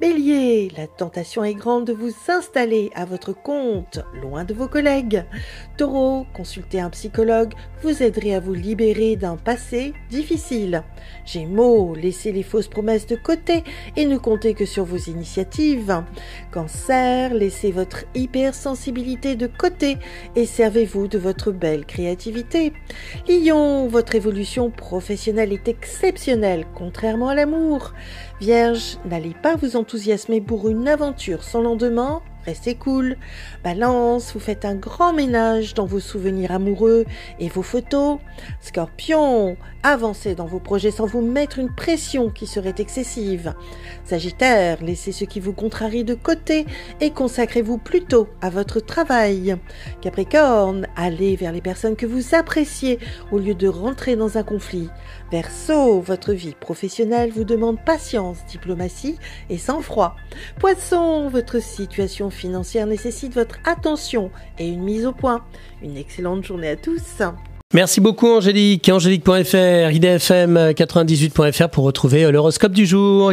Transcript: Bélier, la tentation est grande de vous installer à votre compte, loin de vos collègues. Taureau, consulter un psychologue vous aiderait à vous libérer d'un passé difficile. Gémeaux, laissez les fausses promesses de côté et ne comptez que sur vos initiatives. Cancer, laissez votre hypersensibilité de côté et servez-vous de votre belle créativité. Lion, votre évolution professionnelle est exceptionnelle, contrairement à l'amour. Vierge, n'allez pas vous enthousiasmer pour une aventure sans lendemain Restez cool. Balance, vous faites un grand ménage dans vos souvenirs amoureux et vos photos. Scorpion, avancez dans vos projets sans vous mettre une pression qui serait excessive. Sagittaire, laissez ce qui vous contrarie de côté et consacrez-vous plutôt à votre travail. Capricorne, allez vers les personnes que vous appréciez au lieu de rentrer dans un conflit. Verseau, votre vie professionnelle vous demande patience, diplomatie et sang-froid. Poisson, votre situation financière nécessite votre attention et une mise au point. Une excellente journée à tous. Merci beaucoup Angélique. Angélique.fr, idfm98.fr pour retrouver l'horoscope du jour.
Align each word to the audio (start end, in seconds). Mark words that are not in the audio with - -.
Bélier, 0.00 0.70
la 0.76 0.86
tentation 0.86 1.42
est 1.42 1.54
grande 1.54 1.86
de 1.86 1.92
vous 1.92 2.12
installer 2.28 2.88
à 2.94 3.04
votre 3.04 3.32
compte, 3.32 3.98
loin 4.22 4.44
de 4.44 4.54
vos 4.54 4.68
collègues. 4.68 5.24
Taureau, 5.76 6.24
consulter 6.34 6.80
un 6.80 6.90
psychologue 6.90 7.52
vous 7.82 8.00
aiderait 8.00 8.34
à 8.34 8.40
vous 8.40 8.54
libérer 8.54 9.16
d'un 9.16 9.36
passé 9.36 9.94
difficile. 10.08 10.84
Gémeaux, 11.26 11.96
laissez 11.96 12.30
les 12.30 12.44
fausses 12.44 12.68
promesses 12.68 13.08
de 13.08 13.16
côté 13.16 13.64
et 13.96 14.06
ne 14.06 14.18
comptez 14.18 14.54
que 14.54 14.66
sur 14.66 14.84
vos 14.84 14.98
initiatives. 14.98 16.04
Cancer, 16.52 17.34
laissez 17.34 17.72
votre 17.72 18.04
hypersensibilité 18.14 19.34
de 19.34 19.48
côté 19.48 19.98
et 20.36 20.46
servez-vous 20.46 21.08
de 21.08 21.18
votre 21.18 21.50
belle 21.50 21.86
créativité. 21.86 22.72
Lion, 23.28 23.88
votre 23.88 24.14
évolution 24.14 24.70
professionnelle 24.70 25.52
est 25.52 25.66
exceptionnelle, 25.66 26.66
contrairement 26.76 27.30
à 27.30 27.34
l'amour. 27.34 27.94
Vierge, 28.40 28.98
n'allez 29.04 29.34
pas 29.42 29.56
vous 29.56 29.74
enthousiasmer 29.88 30.42
pour 30.42 30.68
une 30.68 30.86
aventure 30.86 31.42
sans 31.42 31.62
lendemain 31.62 32.20
Restez 32.48 32.76
cool. 32.76 33.18
Balance, 33.62 34.32
vous 34.32 34.40
faites 34.40 34.64
un 34.64 34.74
grand 34.74 35.12
ménage 35.12 35.74
dans 35.74 35.84
vos 35.84 36.00
souvenirs 36.00 36.50
amoureux 36.50 37.04
et 37.38 37.50
vos 37.50 37.60
photos. 37.60 38.20
Scorpion, 38.62 39.58
avancez 39.82 40.34
dans 40.34 40.46
vos 40.46 40.58
projets 40.58 40.90
sans 40.90 41.04
vous 41.04 41.20
mettre 41.20 41.58
une 41.58 41.74
pression 41.74 42.30
qui 42.30 42.46
serait 42.46 42.76
excessive. 42.78 43.52
Sagittaire, 44.06 44.82
laissez 44.82 45.12
ce 45.12 45.26
qui 45.26 45.40
vous 45.40 45.52
contrarie 45.52 46.04
de 46.04 46.14
côté 46.14 46.64
et 47.02 47.10
consacrez-vous 47.10 47.76
plutôt 47.76 48.28
à 48.40 48.48
votre 48.48 48.80
travail. 48.80 49.56
Capricorne, 50.00 50.86
allez 50.96 51.36
vers 51.36 51.52
les 51.52 51.60
personnes 51.60 51.96
que 51.96 52.06
vous 52.06 52.34
appréciez 52.34 52.98
au 53.30 53.36
lieu 53.36 53.54
de 53.54 53.68
rentrer 53.68 54.16
dans 54.16 54.38
un 54.38 54.42
conflit. 54.42 54.88
Verseau, 55.30 56.00
votre 56.00 56.32
vie 56.32 56.56
professionnelle 56.58 57.30
vous 57.30 57.44
demande 57.44 57.78
patience, 57.84 58.38
diplomatie 58.46 59.18
et 59.50 59.58
sang-froid. 59.58 60.16
Poisson, 60.58 61.28
votre 61.28 61.60
situation 61.60 62.30
financière 62.38 62.86
nécessite 62.86 63.34
votre 63.34 63.58
attention 63.64 64.30
et 64.58 64.68
une 64.68 64.82
mise 64.82 65.06
au 65.06 65.12
point. 65.12 65.42
Une 65.82 65.96
excellente 65.96 66.44
journée 66.44 66.68
à 66.68 66.76
tous. 66.76 67.22
Merci 67.74 68.00
beaucoup 68.00 68.28
Angélique. 68.28 68.88
Angélique.fr, 68.88 69.90
idfm98.fr 69.92 71.68
pour 71.68 71.84
retrouver 71.84 72.30
l'horoscope 72.30 72.72
du 72.72 72.86
jour. 72.86 73.30